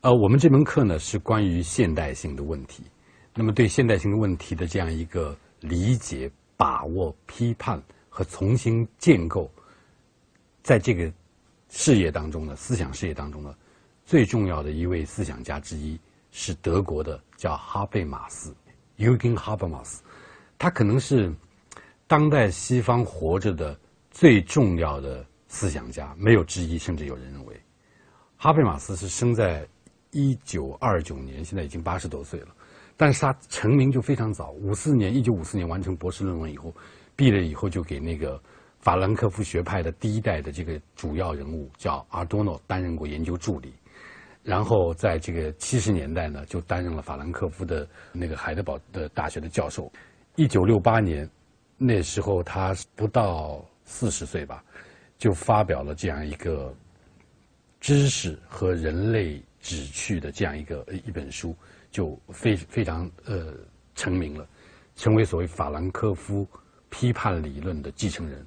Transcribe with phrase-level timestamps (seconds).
[0.00, 2.84] 呃，我们这门课呢是关于现代性的问题。
[3.34, 9.50] 那么，对现代性的问题的这样一个理解、把握、批判和重新建构，
[10.62, 11.12] 在这个
[11.68, 13.52] 事业当中呢，思想事业当中呢，
[14.06, 15.98] 最重要的一位思想家之一
[16.30, 18.54] 是德国的叫哈贝马斯
[18.98, 19.98] （Eugen Habermas）。
[20.60, 21.34] 他可能是
[22.06, 23.76] 当代西方活着的
[24.12, 26.78] 最重要的思想家，没有之一。
[26.78, 27.60] 甚至有人认为，
[28.36, 29.66] 哈贝马斯是生在
[30.10, 32.48] 一九二九年，现在已经八十多岁了。
[32.96, 36.74] 但是他成名就非常早，五四年，一九五四年完成博士论文以后，
[37.14, 38.40] 毕业以后就给那个
[38.80, 43.72] 法兰克福学派的第一代的这个主要人物叫阿多诺担任过研究助理。
[44.42, 49.92] 然后在这个七十年代呢，就担任了法兰克福的那个海德堡的大学的教授。
[50.36, 51.28] 一九六八年，
[51.76, 54.64] 那时候他不到四十岁吧，
[55.18, 56.74] 就发表了这样一个
[57.78, 61.54] 知识和人类旨趣的这样一个一本书，
[61.90, 63.54] 就非非常呃
[63.94, 64.46] 成名了，
[64.96, 66.46] 成为所谓法兰克福
[66.88, 68.46] 批判理论的继承人。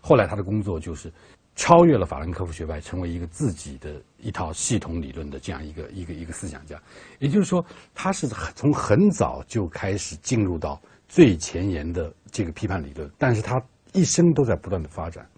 [0.00, 1.12] 后来他的工作就是
[1.54, 6.80] 超越了法兰克福学派，成为一个自己的一套系统理论的这样一个一个一个思想家。
[7.18, 10.80] 也就是说，他是从很早就开始进入到。
[11.08, 15.28] 最前沿的这个批判理论，但是他一生都在不断的发展，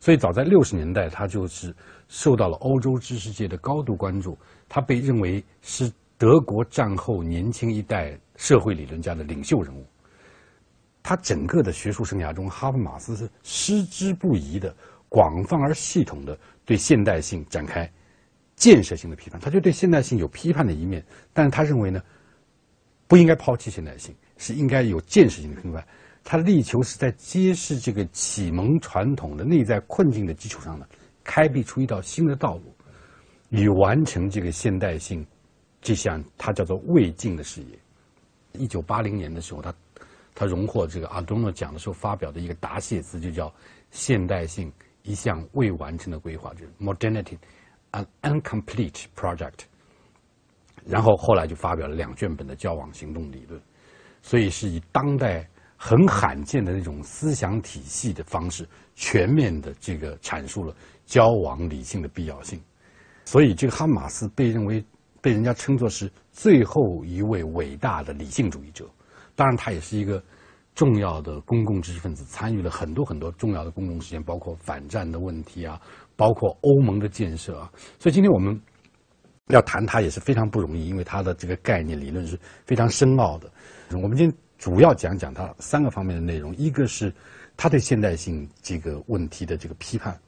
[0.00, 1.76] 所以早在六十年代，他就是
[2.08, 4.38] 受到了欧洲知识界的高度关注。
[4.70, 9.84] 他被认为是德国战后年轻一代社会理论家的领袖人物。
[11.02, 14.74] 他整个的学术生涯中，哈伯马斯是矢志不移的、
[15.08, 17.90] 广泛而系统的对现代性展开
[18.56, 19.38] 建设性的批判。
[19.38, 22.00] 他就对现代性有批判的一面，但是他认为呢，
[23.06, 24.14] 不应该抛弃现代性。
[24.42, 25.86] 是应该有建设性的评判，
[26.24, 30.86] 他力求是在揭示这个启蒙传统的内在困境的基础上呢，
[31.22, 32.74] 开辟出一道新的道路，
[33.50, 35.24] 以完成这个现代性
[35.80, 37.78] 这项他叫做未尽的事业。
[38.52, 39.74] 一九八零年的时候，他
[40.34, 43.52] 他荣获这个阿多诺奖的时候发表的一个答谢词就叫
[43.90, 44.72] “现代性
[45.02, 47.38] 一项未完成的规划”，就是 “Modernity
[47.92, 49.60] an incomplete project”。
[50.86, 53.60] 然后后来就发表了两卷本的交往行动理论。
[54.22, 60.74] 所以是以当代很罕见的那种思想体系的方式，全面的这个阐述了
[61.06, 62.60] 交往理性的必要性。
[63.30, 64.84] 所以这个哈马斯被认为
[65.20, 68.84] 被人家称作是最后一位伟大的理性主义者。
[69.36, 70.20] 当然，他也是一个
[70.74, 75.80] 重要的公共知识分子，参与了很多很多重要的公共事件，包括反战的问题啊，
[76.16, 77.70] 包括欧盟的建设啊。
[78.00, 78.60] 所以今天我们
[79.46, 82.36] 要谈他也是非常不容易，因为他的这个概念理论是
[82.66, 83.48] 非常深奥的。
[83.92, 87.14] 我们今天主要讲讲他三个方面的内容，一个是
[87.56, 90.18] 他对现代性这个问题的这个批判，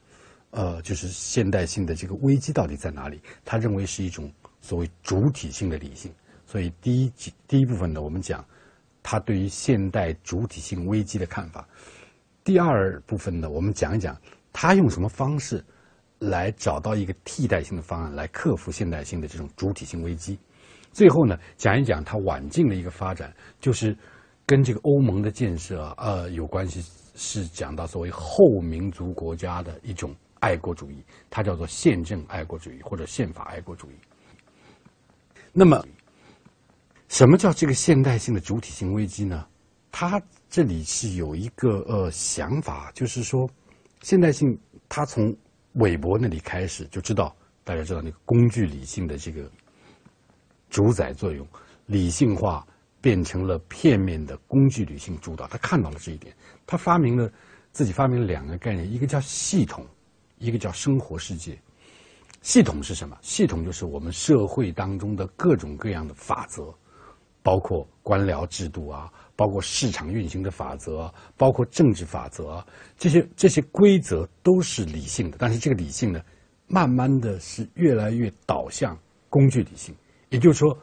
[0.55, 3.19] 呃，就是现代性的这个危机到底在哪里？
[3.43, 4.31] 他认为是一种
[4.61, 6.13] 所谓主体性的理性。
[6.45, 7.11] 所以第一
[7.47, 8.45] 第一部分呢，我们讲
[9.01, 11.67] 他对于现代主体性危机的看法。
[12.43, 14.15] 第二部分呢，我们讲一讲
[14.51, 15.63] 他用什么方式
[16.19, 20.37] 来找到一个替代性的方案，来克服现代性的这种主体性危机。
[20.91, 23.97] 最后呢，讲一讲它晚近的一个发展，就是
[24.45, 33.95] 跟这个欧盟的建设呃有关系，是讲到所谓后民族国家的一种爱国主义，它叫做宪政爱国主义或者宪法爱国主义。
[35.53, 35.81] 那么，
[37.07, 39.47] 什么叫这个现代性的主体性危机呢？
[39.89, 43.49] 它这里是有一个呃想法，就是说，
[44.01, 44.59] 现代性
[44.89, 45.33] 它从
[45.75, 47.33] 韦伯那里开始就知道，
[47.63, 49.49] 大家知道那个工具理性的这个。
[50.69, 51.47] 主宰作用，
[51.85, 52.65] 理性化
[52.99, 55.45] 变成了片面的工具理性主导。
[55.47, 57.31] 他看到了这一点，他发明了
[57.71, 59.85] 自己发明了两个概念，一个叫系统，
[60.37, 61.57] 一个叫生活世界。
[62.41, 63.17] 系统是什么？
[63.21, 66.73] 系统就是我们社会当中的各种各样的法则，
[67.41, 72.61] 包括官僚制度啊，包括市场运行的法则，包括政治法则，
[72.97, 75.37] 这些这些规则都是理性的。
[75.39, 76.21] 但是这个理性呢，
[76.67, 78.97] 慢慢的是越来越导向
[79.29, 79.95] 工具理性。
[80.29, 80.77] 也就是说，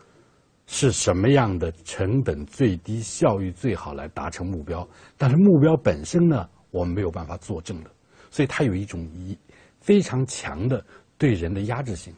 [0.67, 4.89] 是什么样的成本最低、效益最好来达成目标？
[5.19, 7.91] 但是目标本身呢，我们没有办法作证的，
[8.31, 9.37] 所以它有一种一
[9.81, 10.85] 非常强的
[11.19, 12.15] 对人的压制性，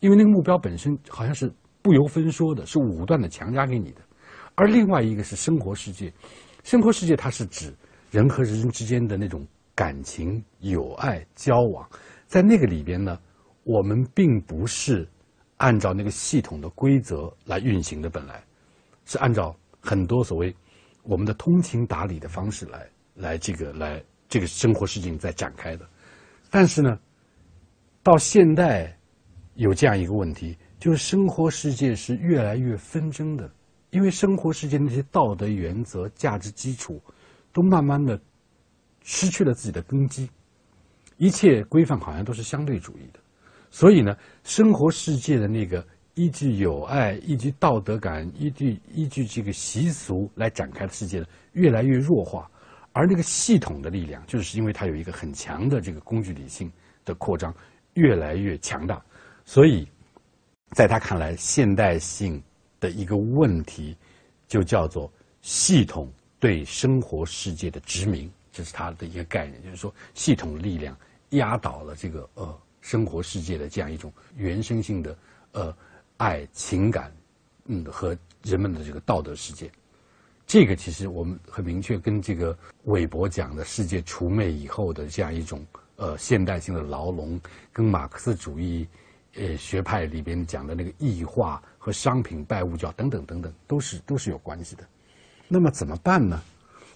[0.00, 1.52] 因为那个目标本身好像是
[1.82, 4.00] 不由分说的，是武断的强加给你的。
[4.54, 6.12] 而另外一个是生活世界，
[6.62, 7.74] 生活世界它是指
[8.10, 11.88] 人和人之间的那种感情、友爱、交往，
[12.26, 13.18] 在那个里边呢，
[13.64, 15.08] 我们并不是。
[15.58, 18.42] 按照那个系统的规则来运行的，本来
[19.06, 20.54] 是按照很多所谓
[21.04, 24.02] 我们的通情达理的方式来来这个来
[24.34, 25.88] 这个生活事情在展开的。
[26.50, 26.98] 但是呢，
[28.02, 28.98] 到现代
[29.54, 33.48] 有这样一个问题，就是生活世界是越来越纷争的，
[33.90, 37.00] 因为生活世界那些道德原则、价值基础，
[37.52, 38.20] 都慢慢的
[39.04, 40.28] 失去了自己的根基，
[41.16, 43.20] 一切规范好像都是相对主义的，
[43.70, 52.50] 所以呢，生活世界的那个依据友爱、依据道德感、依据依据这个习俗来展开的世界呢，越来越弱化，
[52.94, 56.72] 而那个系统的力量，就是因为它有一个很强的这个工具理性
[57.04, 57.54] 的扩张，
[57.92, 59.04] 越来越强大，
[59.44, 59.86] 所以。
[60.70, 62.42] 在他看来，现代性
[62.80, 63.96] 的一个问题，
[64.48, 70.96] 就叫做系统对生活世界的殖民，这是他的一个概念，就是说系统力量
[71.28, 75.16] 压倒了这个呃生活世界的这样一种原生性的
[75.52, 75.76] 呃
[76.16, 77.12] 爱情感，
[77.66, 79.70] 嗯和人们的这个道德世界。
[80.46, 85.64] 这个其实我们很明确跟这个韦伯讲的世界除魅以后的这样一种
[85.96, 87.40] 呃现代性的牢笼，
[87.72, 88.86] 跟马克思主义。
[89.36, 94.84] 呃，学派里边讲的那个异化和商品拜物教等等等等，都是都是有关系的。
[95.48, 96.40] 那么怎么办呢？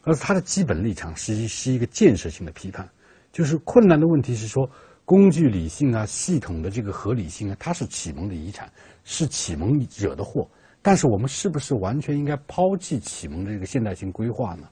[0.04, 2.88] 而他的基本立场是是一个建设性的批判，
[3.32, 4.70] 就是困难的问题是说，
[5.04, 8.70] 工具理性啊，系统的这个合理性啊，它是启蒙的遗产，
[9.02, 10.48] 是启蒙惹的祸。
[10.80, 14.68] 但是我们是不是完全应该抛弃启蒙的这个现代性规划呢？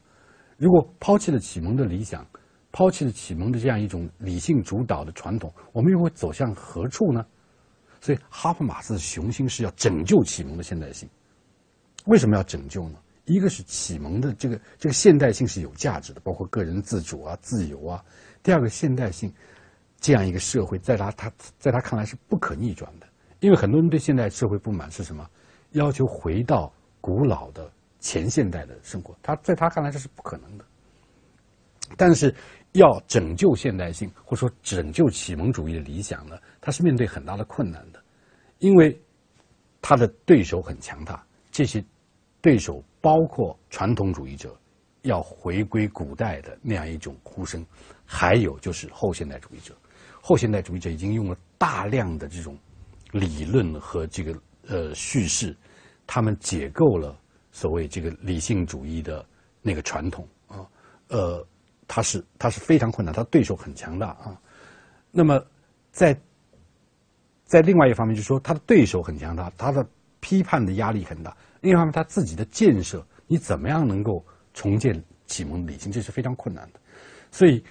[0.57, 2.27] 如果抛弃了启蒙的理想，
[2.73, 7.25] 抛弃了启蒙的这样一种理性主导的传统，我们又会走向何处呢？
[8.01, 11.09] 所以，哈伯马斯的雄心是要拯救启蒙的现代性。
[12.05, 12.99] 为什么要拯救呢？
[13.25, 18.05] 一个是启蒙的这个这个现代性是有价值的，包括个人自主啊、自由啊。
[18.43, 19.33] 第二个，现代性
[19.99, 23.07] 这样一个社会，在他他在他看来是不可逆转的，
[23.41, 25.29] 因为很多人对现代社会不满是什么？
[25.73, 27.71] 要求回到古老的
[28.01, 30.65] 前现代的生活，他在他看来这是不可能的。
[31.97, 32.35] 但是。
[32.73, 36.37] 要拯救现代性，或者说拯救启蒙主义的理想呢？
[36.61, 38.03] 他是面对很大的困难的，
[38.59, 39.01] 因为
[39.81, 41.25] 他的对手很强大。
[41.51, 41.83] 这些
[42.43, 44.55] 对手包括传统主义者
[45.03, 47.65] 要回归古代的那样一种呼声，
[48.05, 49.75] 还有就是后现代主义者。
[50.21, 52.59] 后现代主义者已经用了大量的这种
[53.11, 55.57] 理论和这个呃叙事，
[56.07, 57.19] 他们解构了
[57.53, 59.25] 所谓这个理性主义的
[59.63, 60.67] 那个传统啊，
[61.09, 61.47] 呃。
[61.89, 64.37] 他是他是非常困难，他对手很强大啊。
[65.13, 65.41] 那么，
[65.93, 66.21] 在
[67.45, 69.87] 在另外一方面，就是说他的对手很强大，他的
[70.19, 71.37] 批判的压力很大。
[71.61, 76.81] 另一方面，他自己的建设，你怎么样能够重建启蒙理性，这是非常困难的。
[77.31, 77.63] 所以，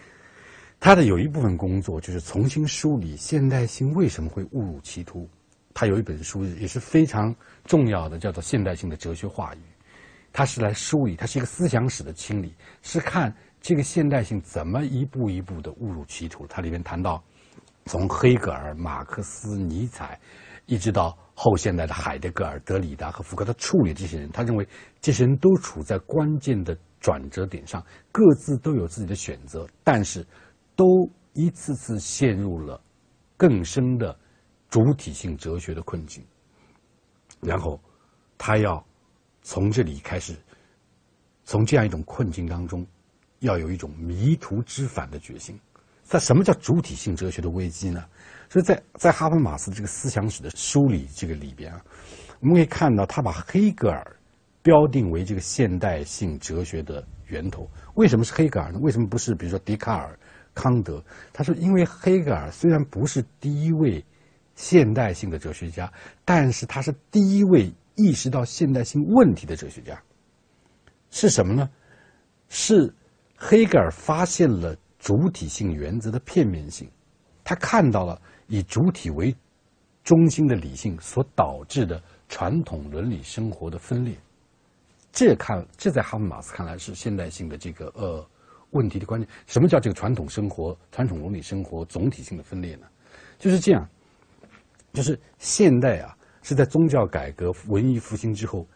[0.79, 5.29] 他的有一部分工作就是重新梳理现代性为什么会误入歧途。
[5.75, 7.35] 他有一本书也是非常
[7.65, 9.57] 重要的，叫做《现代性的哲学话语》，
[10.33, 13.31] 他是来梳理，它是一个思想史的清理，是看。
[13.61, 16.45] 这个现代性怎么一步一步的误入歧途？
[16.45, 17.23] 它里面谈到，
[17.85, 20.19] 从黑格尔、马克思、尼采，
[20.67, 24.67] 一直到后现代的海德格尔、德里达和福柯，他处理这些人，他认为
[25.01, 30.23] 这些人都处在关键的转折点上，各自都有自己的选择，但是
[30.75, 30.85] 都
[31.33, 32.79] 一次次陷入了
[33.37, 34.15] 更深的
[34.75, 36.21] 主体性哲学的困境。
[37.39, 37.79] 然后，
[38.37, 38.85] 他要
[39.41, 40.35] 从这里开始，
[41.45, 42.85] 从这样一种困境当中。
[43.39, 45.59] 要有一种迷途知返的决心。
[46.03, 48.03] 在什么叫主体性哲学的危机呢？
[48.49, 51.81] 所以在在哈伯马斯这个思想史的梳理这个里边啊，
[52.39, 54.17] 我们可以看到他把黑格尔
[54.63, 57.69] 标定为这个现代性哲学的源头。
[57.95, 58.79] 为什么是黑格尔呢？
[58.81, 60.17] 为什么不是比如说笛卡尔、
[60.55, 61.03] 康德？
[61.31, 64.03] 他说，因为黑格尔虽然不是第一位
[64.55, 65.91] 现代性的哲学家，
[66.25, 70.01] 但是他是第一位意识到现代性问题的哲学家。
[71.11, 71.69] 是什么呢？
[72.49, 72.93] 是。
[73.37, 76.89] 黑格尔发现了主体性原则的片面性，
[77.43, 79.35] 他看到了以主体为
[80.05, 84.15] 中心的理性所导致的传统伦理生活的分裂。
[85.11, 88.25] 这看这在哈伯马斯看来是现代性的这个呃
[88.71, 89.29] 问题的关键。
[89.47, 92.87] 什么叫这个传统生活、传统伦理生活总体性的分裂呢？
[93.37, 93.85] 就是这样，
[94.95, 98.67] 就是现代啊是在宗教改革、文艺复兴之后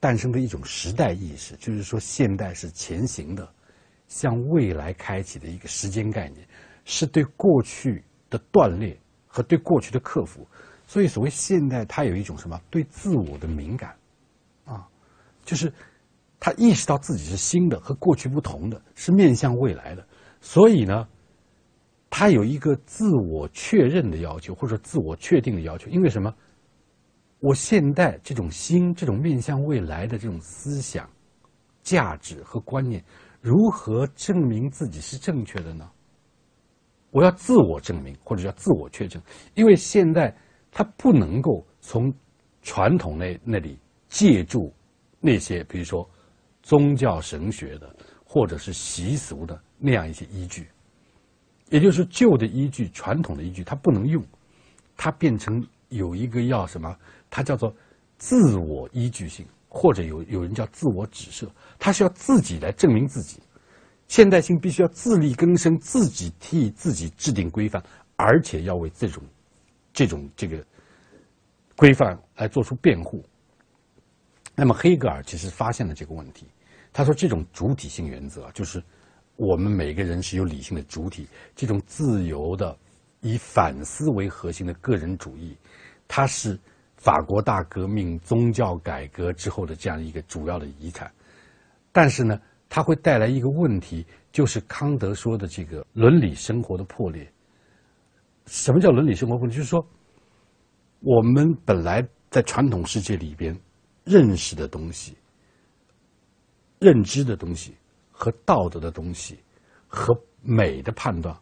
[0.00, 3.46] 诞生的一种时代意识，就是说现代是前行的。
[4.08, 6.46] 向未来开启的一个时间概念，
[6.84, 8.96] 是对过去的锻炼
[9.26, 10.46] 和对过去的克服。
[10.86, 12.56] 所以，所谓现代，它有一种什么？
[12.70, 13.96] 对自我的敏感，
[14.64, 14.86] 啊，
[15.44, 15.72] 就是
[16.38, 20.06] 他意识到自己是新的，和过去不同的，是面向未来的。
[20.40, 21.08] 所以呢，
[22.18, 25.86] 他有一个自我确认的要求，或者自我确定的要求。
[25.90, 26.34] 因为什么？
[27.40, 31.06] 我现代这种新、这种面向未来的这种思想、
[31.82, 33.04] 价值和观念。
[33.42, 35.86] 如何证明自己是正确的呢？
[37.10, 39.20] 我要自我证明，或者叫自我确证，
[39.52, 40.34] 因为现在
[40.72, 42.10] 他不能够从
[42.62, 44.72] 传统那那里借助
[45.20, 46.08] 那些，比如说
[46.62, 47.94] 宗教神学的
[48.24, 50.66] 或者是习俗的那样一些依据，
[51.70, 54.22] 也就是旧的依据、传统的依据，它不能用，
[54.96, 56.96] 它变成有一个要什么？
[57.28, 57.74] 它叫做
[58.18, 63.40] 自我依据性，或者有有人叫自我指涉，它是要自己来证明自己。
[64.08, 67.82] 现代性必须要自力更生，自己替自己制定规范，
[68.14, 69.22] 而且要为这种、
[69.92, 70.64] 这种这个
[71.76, 73.24] 规范来做出辩护。
[74.54, 76.46] 那么黑格尔其实发现了这个问题，
[76.92, 78.80] 他说这种主体性原则就是
[79.36, 82.76] 我们每个人是有理性的主体，这种自由的
[83.20, 85.56] 以反思为核心的个人主义，
[86.08, 86.58] 它是
[86.96, 91.10] 法国大革命宗教改革之后的这样一个主要的遗产，
[91.92, 92.40] 但是呢。
[92.68, 97.24] 它会带来一个问题，就是康德说的这个伦理生活的破裂。
[98.46, 99.56] 什么叫伦理生活破裂？
[99.56, 99.86] 就是说，
[100.98, 103.56] 我们本来在传统世界里边
[104.02, 105.16] 认识的东西、
[106.80, 107.72] 认知的东西
[108.18, 109.38] 和道德的东西
[109.86, 111.36] 和美的判断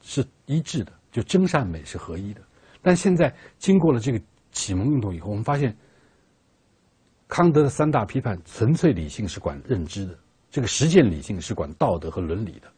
[0.00, 2.40] 是一致的，就真善美是合一的。
[2.80, 4.18] 但现在经过了这个
[4.50, 5.76] 启蒙运动以后，我们发现，
[7.28, 10.18] 康德的三大批判，纯粹理性是管认知的。
[10.50, 12.72] 这个实践理性是管道德和伦理的，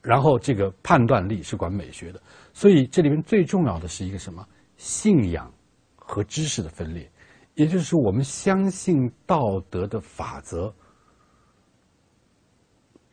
[0.00, 2.22] 然后这个判断力是管美学的，
[2.54, 4.46] 所以这里面最重要的是一个什么？
[4.76, 5.52] 信仰
[5.96, 7.10] 和知识的分裂，
[7.54, 10.72] 也就是说，我们相信道德的法则，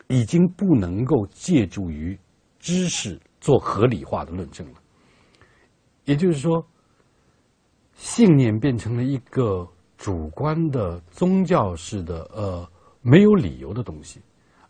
[0.07, 2.17] 已经不能够借助于
[2.59, 4.79] 知识做合理化的论证了。
[6.05, 6.65] 也就是说，
[7.93, 12.67] 信念变成了一个主观的宗教式的呃。
[13.07, 14.19] 没有理由的东西，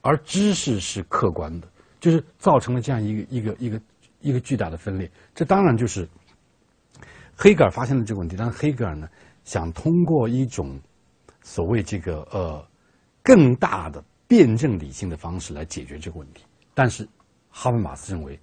[0.01, 1.69] 而知识是客观的，
[2.01, 3.81] 就是造成了这样一个一个一个
[4.19, 5.09] 一个巨大的分裂。
[5.33, 6.05] 这当然就是
[7.33, 9.07] 黑格尔发现了这个问题，但是黑格尔呢
[9.45, 10.77] 想通过一种
[11.43, 12.61] 所谓这个呃
[13.23, 17.07] 更大的辩证理性的方式来解决这个问题，但是
[17.49, 18.39] 哈贝马斯认为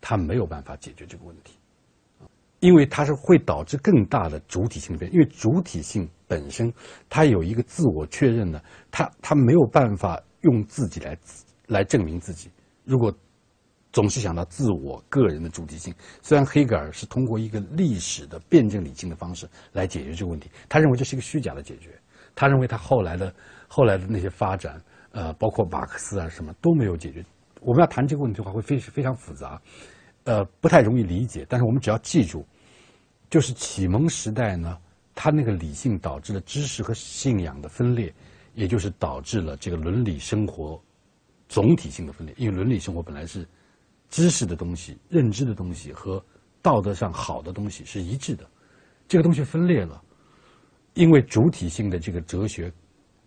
[0.00, 1.54] 他没有办法解决这个问题。
[2.60, 6.72] 因为它是会导致更大的主体性变，因为主体性本身
[7.10, 11.18] 它有一个自我确认的，它它没有办法用自己来
[11.66, 12.50] 来证明自己。
[12.82, 13.14] 如果
[13.92, 21.90] 总是想到自我个人的主体性，虽然黑格尔是通过一个历史的辩证理性的方式来解决这个问题，他认为这是一个虚假的解决。
[22.34, 23.34] 他认为他后来的
[23.68, 24.82] 后来的那些发展，
[25.14, 27.24] 呃，包括马克思啊什么都没有解决。
[27.62, 29.60] 我们要谈这个问题的话，会非非常复杂，
[30.24, 31.46] 呃，不太容易理解。
[31.48, 32.46] 但是我们只要记住。
[33.30, 34.78] 就是启蒙时代呢，
[35.12, 38.14] 它那个理性导致了知识和信仰的分裂，
[38.54, 40.80] 也就是导致了这个伦理生活
[41.48, 42.32] 总体性的分裂。
[42.38, 43.44] 因为伦理生活本来是
[44.08, 46.24] 知识的东西、认知的东西和
[46.62, 48.48] 道德上好的东西是一致的，
[49.08, 50.00] 这个东西分裂了，
[50.92, 52.72] 因为主体性的这个哲学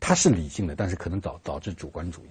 [0.07, 2.29] 他是理性的，但是可能导导致主观主义，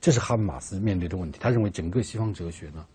[0.00, 1.38] 这是哈贝马斯面对的问题。
[1.38, 2.86] 他认为整个西方哲学呢，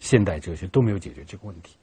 [0.00, 1.76] 现代哲学都没有解决这个问题。